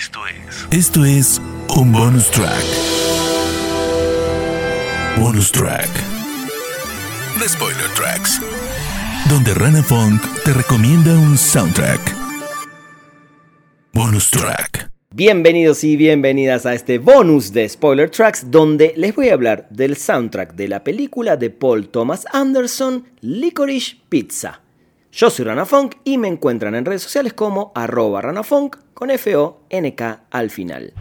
Esto 0.00 0.20
es. 0.26 0.66
Esto 0.70 1.04
es 1.04 1.42
un 1.76 1.92
bonus 1.92 2.30
track. 2.30 2.64
Bonus 5.18 5.52
track. 5.52 5.90
The 7.38 7.46
Spoiler 7.46 7.86
Tracks. 7.94 8.40
Donde 9.28 9.52
Rana 9.52 9.82
Funk 9.82 10.22
te 10.42 10.54
recomienda 10.54 11.12
un 11.12 11.36
soundtrack. 11.36 12.00
Bonus 13.92 14.30
track. 14.30 14.90
Bienvenidos 15.14 15.84
y 15.84 15.96
bienvenidas 15.96 16.64
a 16.64 16.72
este 16.72 16.96
bonus 16.96 17.52
de 17.52 17.68
Spoiler 17.68 18.08
Tracks 18.08 18.50
donde 18.50 18.94
les 18.96 19.14
voy 19.14 19.28
a 19.28 19.34
hablar 19.34 19.68
del 19.68 19.98
soundtrack 19.98 20.54
de 20.54 20.68
la 20.68 20.82
película 20.82 21.36
de 21.36 21.50
Paul 21.50 21.90
Thomas 21.90 22.24
Anderson, 22.32 23.04
Licorice 23.20 23.98
Pizza. 24.08 24.62
Yo 25.12 25.28
soy 25.28 25.44
Rana 25.44 25.66
Funk 25.66 25.96
y 26.04 26.18
me 26.18 26.28
encuentran 26.28 26.76
en 26.76 26.84
redes 26.84 27.02
sociales 27.02 27.32
como 27.32 27.72
arroba 27.74 28.20
ranafunk 28.20 28.76
con 28.94 29.10
F-O-N-K 29.10 30.26
al 30.30 30.50
final. 30.50 30.94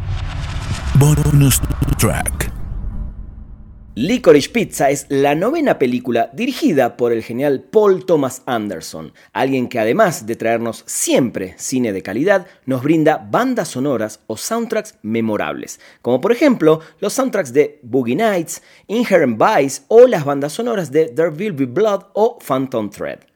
Bonus 0.96 1.62
track. 2.00 2.52
Licorice 3.94 4.50
Pizza 4.50 4.90
es 4.90 5.06
la 5.10 5.36
novena 5.36 5.78
película 5.78 6.32
dirigida 6.34 6.98
por 6.98 7.12
el 7.12 7.22
genial 7.22 7.62
Paul 7.70 8.06
Thomas 8.06 8.42
Anderson, 8.48 9.14
alguien 9.32 9.68
que 9.68 9.78
además 9.78 10.26
de 10.26 10.36
traernos 10.36 10.84
siempre 10.88 11.54
cine 11.58 11.94
de 11.94 12.02
calidad, 12.02 12.48
nos 12.66 12.82
brinda 12.82 13.28
bandas 13.30 13.68
sonoras 13.68 14.22
o 14.26 14.38
soundtracks 14.38 14.96
memorables, 15.04 15.80
como 16.02 16.20
por 16.20 16.32
ejemplo 16.32 16.80
los 17.00 17.14
soundtracks 17.14 17.54
de 17.54 17.80
Boogie 17.84 18.16
Nights, 18.16 18.64
Inherent 18.88 19.40
Vice 19.40 19.82
o 19.88 20.08
las 20.08 20.26
bandas 20.26 20.54
sonoras 20.54 20.92
de 20.92 21.10
There 21.10 21.30
Will 21.30 21.54
Be 21.54 21.66
Blood 21.66 22.06
o 22.14 22.40
Phantom 22.40 22.90
Thread. 22.90 23.29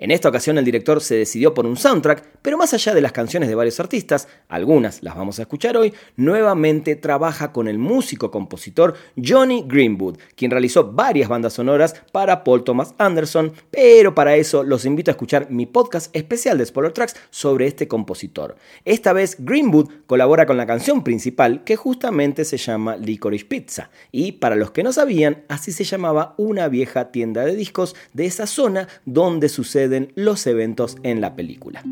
En 0.00 0.12
esta 0.12 0.28
ocasión 0.28 0.56
el 0.58 0.64
director 0.64 1.00
se 1.00 1.16
decidió 1.16 1.54
por 1.54 1.66
un 1.66 1.76
soundtrack, 1.76 2.38
pero 2.40 2.56
más 2.56 2.72
allá 2.72 2.94
de 2.94 3.00
las 3.00 3.10
canciones 3.10 3.48
de 3.48 3.56
varios 3.56 3.80
artistas, 3.80 4.28
algunas 4.46 5.02
las 5.02 5.16
vamos 5.16 5.40
a 5.40 5.42
escuchar 5.42 5.76
hoy, 5.76 5.92
nuevamente 6.14 6.94
trabaja 6.94 7.50
con 7.50 7.66
el 7.66 7.78
músico 7.78 8.30
compositor 8.30 8.94
Johnny 9.20 9.64
Greenwood, 9.66 10.18
quien 10.36 10.52
realizó 10.52 10.92
varias 10.92 11.28
bandas 11.28 11.54
sonoras 11.54 11.96
para 12.12 12.44
Paul 12.44 12.62
Thomas 12.62 12.94
Anderson, 12.98 13.52
pero 13.72 14.14
para 14.14 14.36
eso 14.36 14.62
los 14.62 14.84
invito 14.84 15.10
a 15.10 15.14
escuchar 15.14 15.50
mi 15.50 15.66
podcast 15.66 16.14
especial 16.14 16.58
de 16.58 16.66
Spoiler 16.66 16.92
Tracks 16.92 17.16
sobre 17.30 17.66
este 17.66 17.88
compositor. 17.88 18.54
Esta 18.84 19.12
vez 19.12 19.34
Greenwood 19.40 19.90
colabora 20.06 20.46
con 20.46 20.56
la 20.56 20.66
canción 20.66 21.02
principal 21.02 21.64
que 21.64 21.74
justamente 21.74 22.44
se 22.44 22.56
llama 22.56 22.96
Licorice 22.96 23.46
Pizza, 23.46 23.90
y 24.12 24.30
para 24.30 24.54
los 24.54 24.70
que 24.70 24.84
no 24.84 24.92
sabían, 24.92 25.42
así 25.48 25.72
se 25.72 25.82
llamaba 25.82 26.36
una 26.38 26.68
vieja 26.68 27.10
tienda 27.10 27.44
de 27.44 27.56
discos 27.56 27.96
de 28.12 28.26
esa 28.26 28.46
zona 28.46 28.86
donde 29.04 29.48
sucede 29.48 29.87
los 30.14 30.46
eventos 30.46 30.96
en 31.02 31.20
la 31.20 31.34
película. 31.34 31.82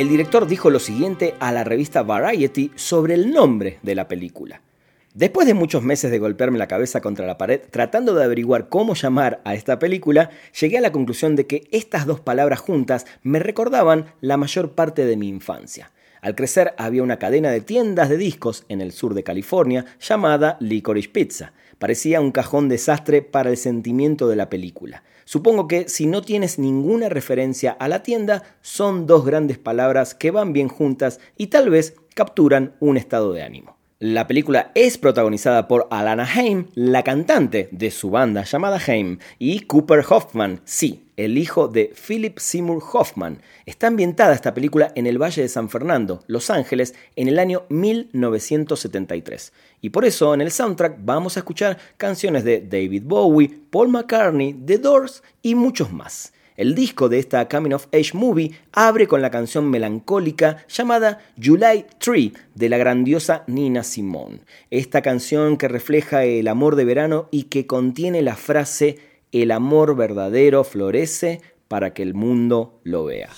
El 0.00 0.08
director 0.08 0.46
dijo 0.46 0.70
lo 0.70 0.78
siguiente 0.78 1.34
a 1.40 1.52
la 1.52 1.62
revista 1.62 2.02
Variety 2.02 2.70
sobre 2.74 3.12
el 3.12 3.32
nombre 3.32 3.80
de 3.82 3.94
la 3.94 4.08
película. 4.08 4.62
Después 5.12 5.46
de 5.46 5.52
muchos 5.52 5.82
meses 5.82 6.10
de 6.10 6.18
golpearme 6.18 6.56
la 6.56 6.68
cabeza 6.68 7.02
contra 7.02 7.26
la 7.26 7.36
pared 7.36 7.60
tratando 7.70 8.14
de 8.14 8.24
averiguar 8.24 8.70
cómo 8.70 8.94
llamar 8.94 9.42
a 9.44 9.52
esta 9.52 9.78
película, 9.78 10.30
llegué 10.58 10.78
a 10.78 10.80
la 10.80 10.90
conclusión 10.90 11.36
de 11.36 11.46
que 11.46 11.68
estas 11.70 12.06
dos 12.06 12.18
palabras 12.18 12.60
juntas 12.60 13.04
me 13.22 13.40
recordaban 13.40 14.06
la 14.22 14.38
mayor 14.38 14.72
parte 14.72 15.04
de 15.04 15.18
mi 15.18 15.28
infancia. 15.28 15.92
Al 16.22 16.34
crecer 16.34 16.72
había 16.78 17.02
una 17.02 17.18
cadena 17.18 17.50
de 17.50 17.60
tiendas 17.60 18.08
de 18.08 18.16
discos 18.16 18.64
en 18.70 18.80
el 18.80 18.92
sur 18.92 19.12
de 19.12 19.22
California 19.22 19.84
llamada 20.00 20.56
Licorice 20.60 21.10
Pizza. 21.10 21.52
Parecía 21.78 22.22
un 22.22 22.32
cajón 22.32 22.70
desastre 22.70 23.20
para 23.20 23.50
el 23.50 23.58
sentimiento 23.58 24.28
de 24.28 24.36
la 24.36 24.48
película. 24.48 25.02
Supongo 25.30 25.68
que 25.68 25.88
si 25.88 26.06
no 26.06 26.22
tienes 26.22 26.58
ninguna 26.58 27.08
referencia 27.08 27.70
a 27.70 27.86
la 27.86 28.02
tienda, 28.02 28.42
son 28.62 29.06
dos 29.06 29.24
grandes 29.24 29.58
palabras 29.58 30.12
que 30.16 30.32
van 30.32 30.52
bien 30.52 30.66
juntas 30.66 31.20
y 31.36 31.46
tal 31.46 31.70
vez 31.70 31.94
capturan 32.16 32.74
un 32.80 32.96
estado 32.96 33.32
de 33.32 33.44
ánimo. 33.44 33.79
La 34.02 34.26
película 34.26 34.72
es 34.74 34.96
protagonizada 34.96 35.68
por 35.68 35.86
Alana 35.90 36.24
Haim, 36.24 36.68
la 36.74 37.02
cantante 37.02 37.68
de 37.70 37.90
su 37.90 38.08
banda 38.08 38.44
llamada 38.44 38.80
Haim, 38.86 39.18
y 39.38 39.60
Cooper 39.60 40.02
Hoffman, 40.08 40.62
sí, 40.64 41.04
el 41.18 41.36
hijo 41.36 41.68
de 41.68 41.92
Philip 41.94 42.38
Seymour 42.38 42.82
Hoffman. 42.94 43.42
Está 43.66 43.88
ambientada 43.88 44.32
esta 44.32 44.54
película 44.54 44.90
en 44.94 45.06
el 45.06 45.20
Valle 45.20 45.42
de 45.42 45.50
San 45.50 45.68
Fernando, 45.68 46.24
Los 46.28 46.48
Ángeles, 46.48 46.94
en 47.14 47.28
el 47.28 47.38
año 47.38 47.64
1973. 47.68 49.52
Y 49.82 49.90
por 49.90 50.06
eso 50.06 50.32
en 50.32 50.40
el 50.40 50.50
soundtrack 50.50 50.96
vamos 51.00 51.36
a 51.36 51.40
escuchar 51.40 51.76
canciones 51.98 52.42
de 52.42 52.62
David 52.62 53.02
Bowie, 53.04 53.54
Paul 53.68 53.90
McCartney, 53.90 54.54
The 54.64 54.78
Doors 54.78 55.22
y 55.42 55.54
muchos 55.54 55.92
más. 55.92 56.32
El 56.60 56.74
disco 56.74 57.08
de 57.08 57.18
esta 57.18 57.48
Coming 57.48 57.72
of 57.72 57.86
Age 57.90 58.10
Movie 58.12 58.52
abre 58.72 59.06
con 59.08 59.22
la 59.22 59.30
canción 59.30 59.70
melancólica 59.70 60.58
llamada 60.68 61.18
July 61.42 61.86
Tree 61.98 62.34
de 62.54 62.68
la 62.68 62.76
grandiosa 62.76 63.44
Nina 63.46 63.82
Simone. 63.82 64.40
Esta 64.68 65.00
canción 65.00 65.56
que 65.56 65.68
refleja 65.68 66.24
el 66.24 66.48
amor 66.48 66.76
de 66.76 66.84
verano 66.84 67.28
y 67.30 67.44
que 67.44 67.66
contiene 67.66 68.20
la 68.20 68.36
frase 68.36 68.98
El 69.32 69.52
amor 69.52 69.96
verdadero 69.96 70.62
florece 70.62 71.40
para 71.66 71.94
que 71.94 72.02
el 72.02 72.12
mundo 72.12 72.78
lo 72.84 73.06
vea. 73.06 73.30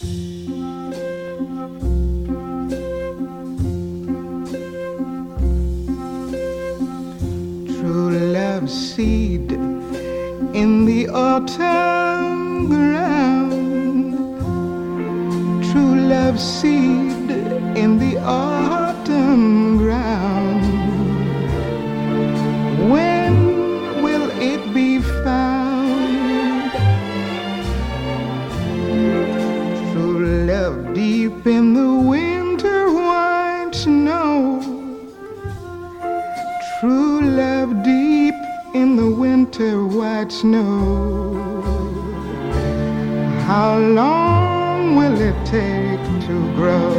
Ground. 12.73 14.15
True 15.69 15.97
love 16.15 16.39
seed 16.41 17.31
in 17.83 17.99
the 17.99 18.15
autumn 18.19 19.79
ground. 19.79 20.65
When 22.93 23.35
will 24.05 24.29
it 24.53 24.63
be 24.75 25.01
found? 25.01 26.73
True 29.93 30.19
love 30.53 30.95
deep 30.95 31.47
in 31.47 31.75
the 31.75 31.93
winter 32.15 32.81
white 32.93 33.73
snow. 33.73 34.61
True 36.81 37.21
love 37.43 37.71
deep 37.85 38.35
in 38.75 38.97
the 38.97 39.11
winter 39.25 39.87
white 39.87 40.33
snow. 40.33 41.81
How 43.47 43.77
long 43.77 44.94
will 44.94 45.21
it 45.21 45.35
take 45.44 46.00
to 46.27 46.55
grow? 46.55 46.93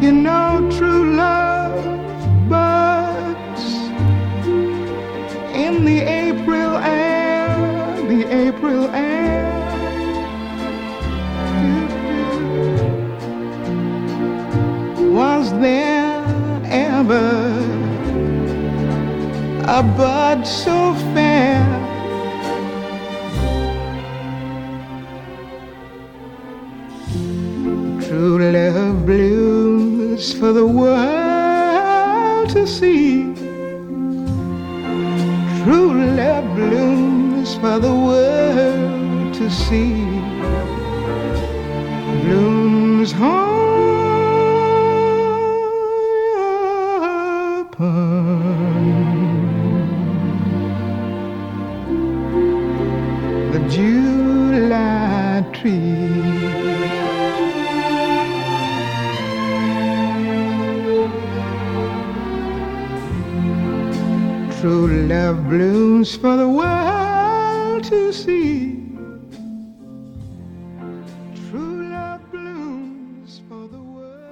You 0.00 0.12
know, 0.12 0.70
true 0.70 1.16
love 1.16 2.48
buds 2.48 3.64
in 5.52 5.84
the 5.84 6.00
April 6.00 6.76
air, 6.76 7.56
the 8.08 8.22
April 8.46 8.88
air. 8.94 9.50
Was 15.10 15.52
there 15.60 16.24
ever 16.64 17.28
a 19.66 19.82
bud 19.82 20.46
so 20.46 20.94
fair? 21.12 21.91
For 30.32 30.52
the 30.52 30.66
world 30.66 32.50
to 32.50 32.66
see. 32.66 33.34
True 35.64 35.92
love 36.16 36.54
blooms 36.54 37.54
for 37.56 37.78
the 37.78 37.94
world 37.94 39.34
to 39.34 39.50
see. 39.50 40.11
Blooms 65.48 66.16
for 66.16 66.36
the 66.36 66.46
world 66.46 67.84
to 67.88 68.12
see. 68.12 68.82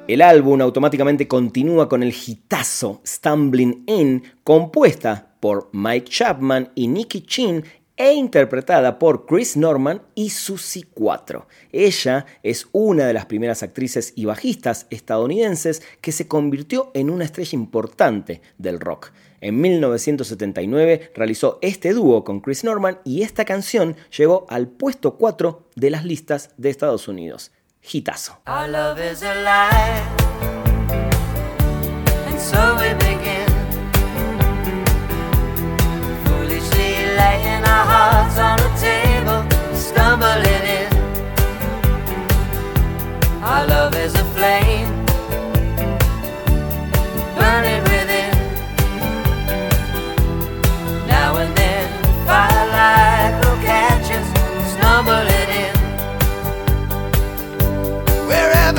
El 0.08 0.22
álbum 0.22 0.60
automáticamente 0.60 1.28
continúa 1.28 1.88
con 1.88 2.02
el 2.02 2.12
hitazo 2.12 3.00
Stumbling 3.06 3.84
In, 3.86 4.24
compuesta 4.42 5.34
por 5.38 5.68
Mike 5.72 6.10
Chapman 6.10 6.72
y 6.74 6.88
Nicky 6.88 7.20
Chin 7.20 7.62
e 7.96 8.14
interpretada 8.14 8.98
por 8.98 9.24
Chris 9.24 9.56
Norman 9.56 10.02
y 10.16 10.30
Susie 10.30 10.86
4. 10.94 11.46
Ella 11.70 12.26
es 12.42 12.66
una 12.72 13.06
de 13.06 13.12
las 13.12 13.26
primeras 13.26 13.62
actrices 13.62 14.12
y 14.16 14.24
bajistas 14.24 14.88
estadounidenses 14.90 15.82
que 16.00 16.10
se 16.10 16.26
convirtió 16.26 16.90
en 16.94 17.10
una 17.10 17.24
estrella 17.24 17.56
importante 17.56 18.40
del 18.58 18.80
rock. 18.80 19.12
En 19.40 19.60
1979 19.60 21.12
realizó 21.14 21.58
este 21.62 21.94
dúo 21.94 22.24
con 22.24 22.40
Chris 22.40 22.62
Norman 22.64 23.00
y 23.04 23.22
esta 23.22 23.44
canción 23.44 23.96
llegó 24.16 24.46
al 24.50 24.68
puesto 24.68 25.16
4 25.16 25.68
de 25.76 25.90
las 25.90 26.04
listas 26.04 26.50
de 26.58 26.68
Estados 26.68 27.08
Unidos. 27.08 27.52
Is 44.00 44.19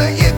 the 0.02 0.31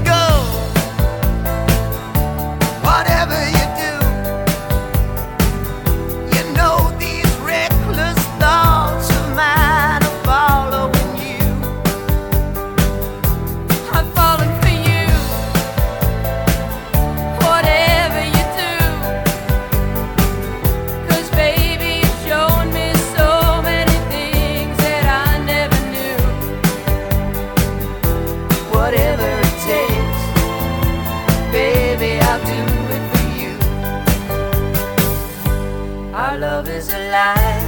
love 36.44 36.68
is 36.68 36.90
alive. 36.90 37.38
And 37.38 37.62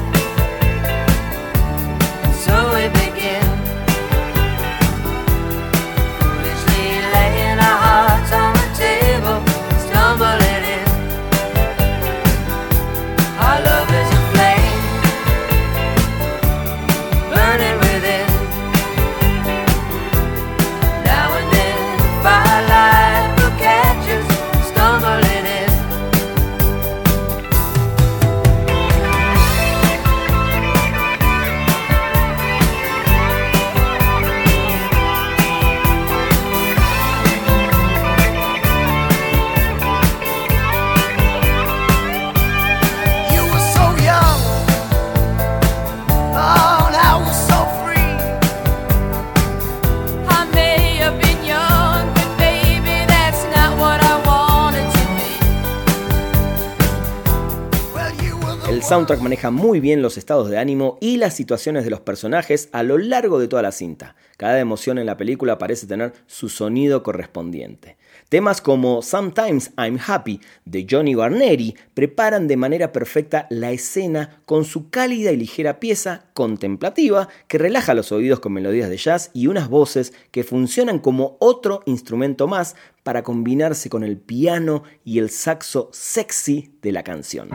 soundtrack 58.88 59.20
maneja 59.20 59.50
muy 59.50 59.80
bien 59.80 60.04
los 60.04 60.16
estados 60.16 60.48
de 60.48 60.60
ánimo 60.60 61.00
y 61.02 61.18
las 61.18 61.34
situaciones 61.34 61.86
de 61.86 61.90
los 61.90 62.02
personajes 62.02 62.70
a 62.72 62.84
lo 62.84 63.00
largo 63.00 63.40
de 63.40 63.48
toda 63.48 63.64
la 63.64 63.72
cinta. 63.72 64.16
Cada 64.38 64.60
emoción 64.60 65.00
en 65.00 65.08
la 65.08 65.18
película 65.18 65.58
parece 65.58 65.88
tener 65.88 66.14
su 66.28 66.50
sonido 66.50 67.02
correspondiente. 67.02 67.98
Temas 68.30 68.62
como 68.62 69.02
Sometimes 69.02 69.72
I'm 69.76 69.98
Happy 70.06 70.40
de 70.66 70.86
Johnny 70.88 71.16
Guarneri 71.16 71.76
preparan 71.96 72.48
de 72.48 72.58
manera 72.58 72.92
perfecta 72.92 73.48
la 73.50 73.72
escena 73.72 74.42
con 74.46 74.66
su 74.66 74.92
cálida 74.92 75.32
y 75.32 75.38
ligera 75.38 75.80
pieza 75.80 76.26
contemplativa 76.36 77.28
que 77.48 77.58
relaja 77.58 77.96
los 77.96 78.12
oídos 78.12 78.40
con 78.40 78.54
melodías 78.54 78.90
de 78.92 78.98
jazz 78.98 79.32
y 79.34 79.48
unas 79.48 79.68
voces 79.68 80.14
que 80.30 80.44
funcionan 80.44 81.00
como 81.00 81.38
otro 81.40 81.82
instrumento 81.88 82.48
más 82.48 82.76
para 83.02 83.24
combinarse 83.24 83.90
con 83.90 84.04
el 84.04 84.18
piano 84.18 84.84
y 85.04 85.18
el 85.18 85.32
saxo 85.32 85.90
sexy 85.92 86.72
de 86.84 86.92
la 86.92 87.04
canción. 87.04 87.50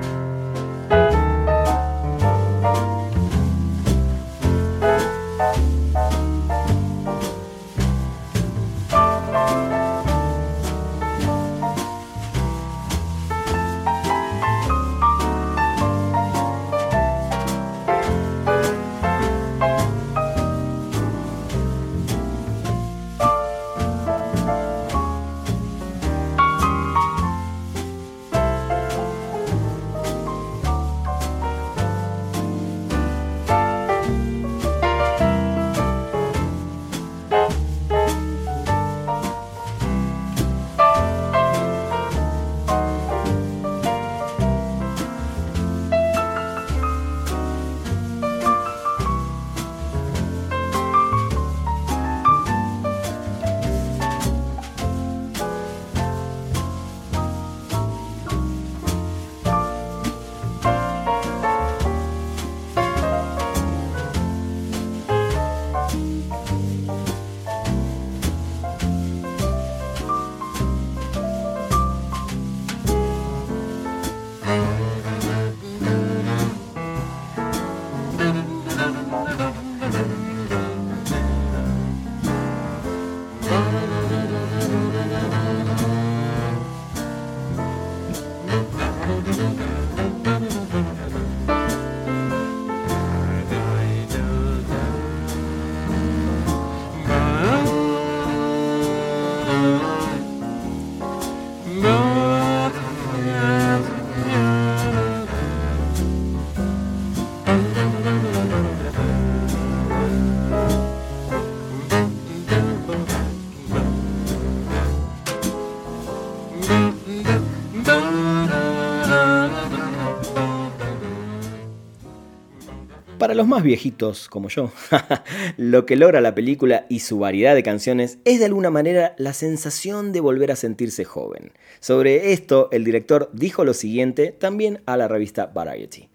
Para 123.30 123.42
los 123.42 123.46
más 123.46 123.62
viejitos 123.62 124.28
como 124.28 124.48
yo, 124.48 124.72
lo 125.56 125.86
que 125.86 125.94
logra 125.94 126.20
la 126.20 126.34
película 126.34 126.86
y 126.88 126.98
su 126.98 127.20
variedad 127.20 127.54
de 127.54 127.62
canciones 127.62 128.18
es 128.24 128.40
de 128.40 128.46
alguna 128.46 128.70
manera 128.70 129.14
la 129.18 129.34
sensación 129.34 130.10
de 130.10 130.18
volver 130.18 130.50
a 130.50 130.56
sentirse 130.56 131.04
joven. 131.04 131.52
Sobre 131.78 132.32
esto, 132.32 132.68
el 132.72 132.82
director 132.82 133.30
dijo 133.32 133.64
lo 133.64 133.72
siguiente 133.72 134.32
también 134.32 134.82
a 134.84 134.96
la 134.96 135.06
revista 135.06 135.46
Variety. 135.46 136.09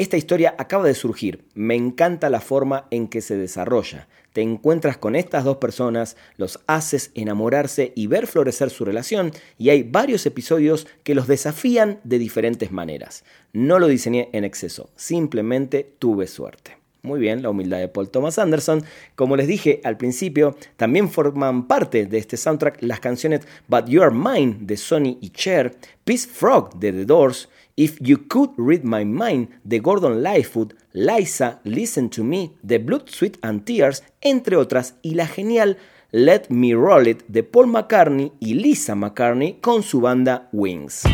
Esta 0.00 0.16
historia 0.16 0.54
acaba 0.56 0.86
de 0.86 0.94
surgir, 0.94 1.44
me 1.52 1.74
encanta 1.74 2.30
la 2.30 2.40
forma 2.40 2.86
en 2.90 3.06
que 3.06 3.20
se 3.20 3.36
desarrolla. 3.36 4.08
Te 4.32 4.40
encuentras 4.40 4.96
con 4.96 5.14
estas 5.14 5.44
dos 5.44 5.58
personas, 5.58 6.16
los 6.38 6.58
haces 6.66 7.10
enamorarse 7.14 7.92
y 7.94 8.06
ver 8.06 8.26
florecer 8.26 8.70
su 8.70 8.86
relación, 8.86 9.30
y 9.58 9.68
hay 9.68 9.82
varios 9.82 10.24
episodios 10.24 10.86
que 11.04 11.14
los 11.14 11.26
desafían 11.26 12.00
de 12.02 12.18
diferentes 12.18 12.72
maneras. 12.72 13.24
No 13.52 13.78
lo 13.78 13.88
diseñé 13.88 14.30
en 14.32 14.44
exceso, 14.44 14.88
simplemente 14.96 15.92
tuve 15.98 16.28
suerte. 16.28 16.78
Muy 17.02 17.18
bien, 17.18 17.42
la 17.42 17.50
humildad 17.50 17.78
de 17.78 17.88
Paul 17.88 18.10
Thomas 18.10 18.38
Anderson. 18.38 18.82
Como 19.14 19.36
les 19.36 19.48
dije 19.48 19.80
al 19.84 19.96
principio, 19.96 20.56
también 20.76 21.10
forman 21.10 21.66
parte 21.66 22.04
de 22.04 22.18
este 22.18 22.36
soundtrack 22.36 22.82
las 22.82 23.00
canciones 23.00 23.40
But 23.68 23.86
You 23.86 24.02
Are 24.02 24.14
Mine 24.14 24.58
de 24.60 24.76
Sony 24.76 25.16
y 25.20 25.30
Cher, 25.30 25.76
Peace 26.04 26.28
Frog 26.28 26.78
de 26.78 26.92
The 26.92 27.04
Doors, 27.06 27.48
If 27.80 27.96
You 28.02 28.28
Could 28.28 28.50
Read 28.58 28.84
My 28.84 29.06
Mind 29.06 29.48
de 29.64 29.78
Gordon 29.78 30.22
Lightfoot, 30.22 30.74
Liza, 30.92 31.60
Listen 31.64 32.10
to 32.10 32.22
Me 32.22 32.54
de 32.62 32.76
Blood, 32.76 33.08
Sweat 33.08 33.38
and 33.40 33.64
Tears, 33.64 34.04
entre 34.20 34.56
otras, 34.56 34.96
y 35.00 35.14
la 35.14 35.26
genial 35.26 35.78
Let 36.10 36.50
Me 36.50 36.74
Roll 36.74 37.08
It 37.08 37.22
de 37.28 37.42
Paul 37.42 37.68
McCartney 37.68 38.32
y 38.38 38.52
Lisa 38.52 38.94
McCartney 38.94 39.60
con 39.62 39.82
su 39.82 40.02
banda 40.02 40.50
Wings. 40.52 41.04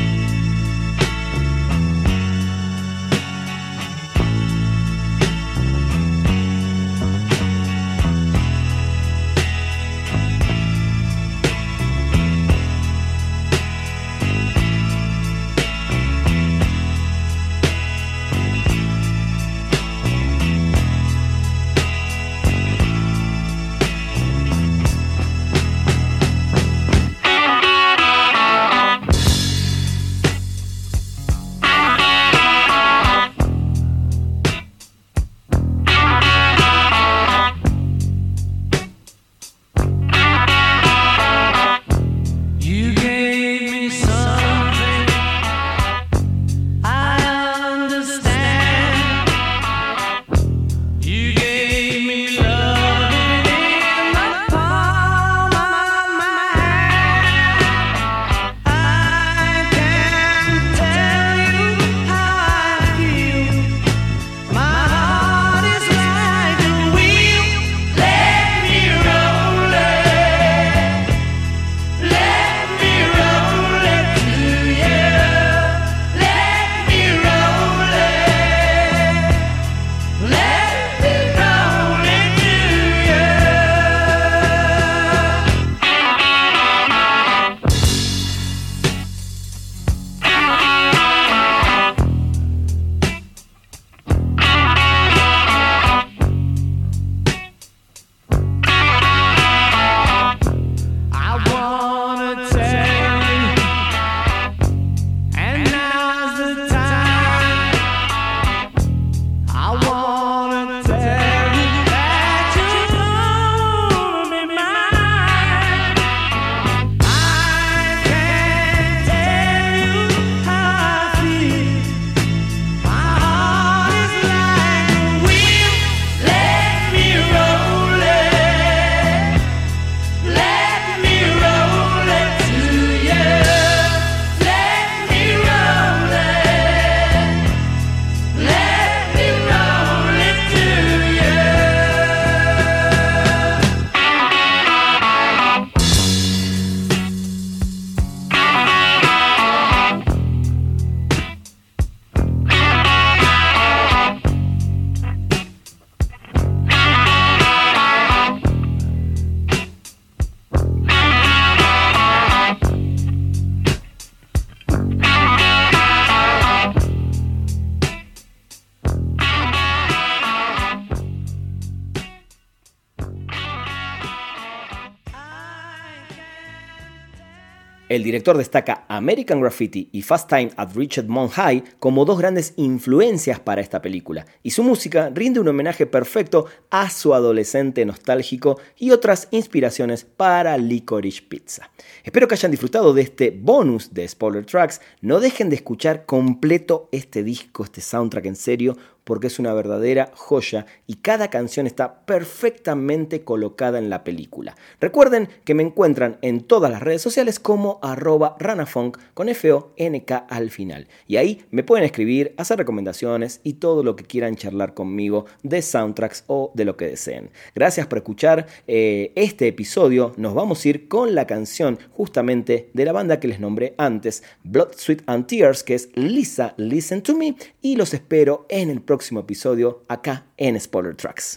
El 177.97 178.03
director 178.05 178.37
destaca 178.37 178.85
American 178.89 179.41
Graffiti 179.41 179.89
y 179.91 180.03
Fast 180.03 180.29
Time 180.29 180.51
at 180.59 180.75
Richard 180.75 181.07
Mount 181.07 181.33
High 181.33 181.65
como 181.79 182.05
dos 182.05 182.19
grandes 182.19 182.53
influencias 182.57 183.41
para 183.41 183.63
esta 183.63 183.81
película, 183.81 184.27
y 184.43 184.51
su 184.51 184.63
música 184.63 185.11
rinde 185.15 185.41
un 185.41 185.49
homenaje 185.49 185.87
perfecto 185.87 186.45
a 186.69 186.91
su 186.91 187.15
adolescente 187.15 187.87
nostálgico 187.87 188.61
y 188.77 188.91
otras 188.91 189.29
inspiraciones 189.31 190.05
para 190.05 190.59
Licorice 190.59 191.23
Pizza. 191.23 191.71
Espero 192.05 192.29
que 192.29 192.35
hayan 192.35 192.51
disfrutado 192.51 192.93
de 192.93 193.01
este 193.01 193.31
bonus 193.31 193.95
de 193.95 194.07
Spoiler 194.07 194.45
Tracks. 194.45 194.83
No 195.01 195.19
dejen 195.19 195.49
de 195.49 195.57
escuchar 195.57 196.05
completo 196.05 196.91
este 196.93 197.23
disco, 197.23 197.65
este 197.65 197.81
soundtrack 197.81 198.27
en 198.27 198.37
serio, 198.37 198.77
porque 199.07 199.29
es 199.29 199.39
una 199.39 199.55
verdadera 199.55 200.11
joya 200.15 200.67
y 200.89 200.97
cada 200.97 201.31
canción 201.31 201.69
está 201.69 202.05
perfectamente 202.07 203.23
colocada 203.23 203.79
en 203.79 203.89
la 203.89 204.03
película. 204.03 204.57
Recuerden 204.81 205.29
que 205.45 205.55
me 205.55 205.63
encuentran 205.63 206.19
en 206.23 206.41
todas 206.41 206.73
las 206.73 206.83
redes 206.83 207.03
sociales 207.03 207.39
como 207.39 207.79
arroba 207.83 208.37
ranafunk 208.41 208.99
con 209.15 209.29
F-O-N-K 209.29 210.27
al 210.29 210.51
final. 210.51 210.89
Y 211.07 211.19
ahí 211.19 211.45
me 211.53 211.63
pueden 211.63 211.85
escribir, 211.85 212.35
hacer 212.37 212.59
recomendaciones 212.59 213.41
y 213.45 213.55
todo 213.55 213.85
lo 213.85 213.95
que 213.95 214.03
quieran 214.03 214.35
charlar 214.35 214.75
conmigo 214.75 215.27
de 215.45 215.63
soundtracks 215.63 216.25
o 216.27 216.51
de 216.55 216.65
lo 216.65 216.77
que 216.77 216.89
deseen. 216.89 217.31
Gracias 217.55 217.87
por 217.87 217.99
escuchar 217.99 218.49
eh, 218.67 219.13
este 219.15 219.47
episodio. 219.47 220.15
Nos 220.17 220.35
vamos 220.35 220.65
a 220.65 220.69
ir 220.69 220.89
con 220.89 221.15
la 221.15 221.29
canción 221.29 221.79
justamente 221.93 222.71
de 222.73 222.85
la 222.85 222.93
banda 222.93 223.21
que 223.21 223.29
les 223.29 223.39
nombré 223.39 223.77
antes, 223.79 224.25
Blood, 224.43 224.73
Sweat 224.75 225.03
and 225.07 225.29
Tears, 225.29 225.63
que 225.63 225.77
es 225.77 225.91
Lisa, 225.95 226.55
Listen 226.57 227.03
to 227.03 227.17
Me. 227.17 227.37
Y 227.63 227.77
los 227.77 227.95
espero 227.95 228.47
en 228.49 228.71
el 228.71 228.81
próximo 228.81 228.96
próximo 228.97 229.21
episodio 229.21 229.85
acá 229.89 230.25
en 230.39 230.59
Spoiler 230.59 230.97
Tracks. 230.97 231.35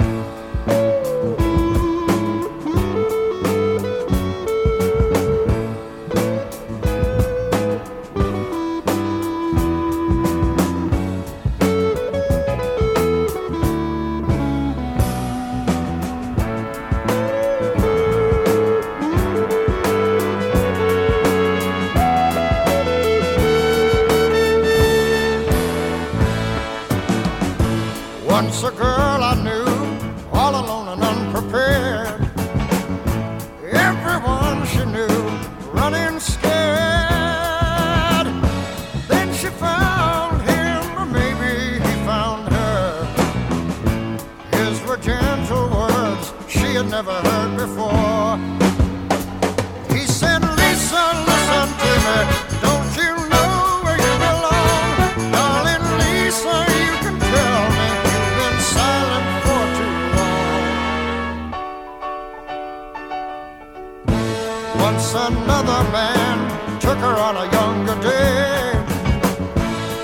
Once 65.12 65.34
another 65.34 65.92
man 65.92 66.80
took 66.80 67.00
her 67.00 67.16
on 67.18 67.36
a 67.36 67.52
younger 67.52 68.00
day. 68.00 68.74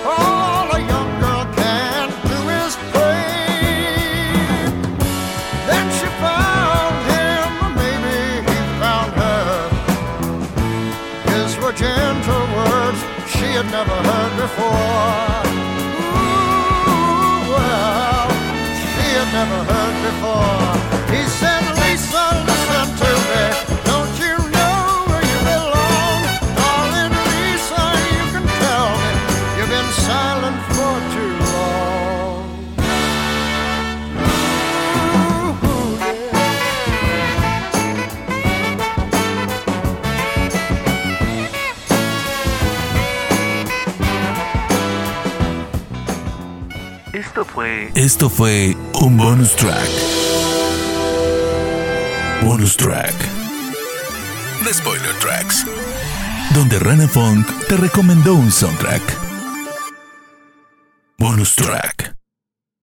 All 0.03 0.65
a 0.73 0.79
young 0.79 1.19
girl 1.19 1.45
can 1.53 2.09
do 2.31 2.39
is 2.49 2.75
pray. 2.89 3.21
Then 5.69 5.85
she 5.97 6.07
found 6.25 6.97
him, 7.13 7.49
maybe 7.77 8.17
he 8.49 8.57
found 8.81 9.11
her. 9.21 9.69
His 11.29 11.55
were 11.59 11.73
gentle 11.73 12.45
words 12.57 12.99
she 13.27 13.47
had 13.57 13.69
never 13.77 13.97
heard 14.09 14.33
before. 14.41 15.37
Ooh, 16.01 17.53
well, 17.53 18.29
she 18.81 19.05
had 19.19 19.29
never 19.37 19.59
heard 19.71 19.97
before. 20.09 21.15
He 21.15 21.21
said, 21.27 21.74
Esto 48.05 48.29
fue. 48.29 48.77
Un 49.01 49.17
bonus 49.17 49.55
track. 49.55 49.89
Bonus 52.43 52.77
track. 52.77 53.15
The 54.63 54.71
Spoiler 54.71 55.15
Tracks. 55.19 55.65
Donde 56.53 56.77
Rana 56.77 57.07
Funk 57.07 57.47
te 57.67 57.75
recomendó 57.77 58.35
un 58.35 58.51
soundtrack. 58.51 59.01
Bonus 61.17 61.55
track. 61.55 62.15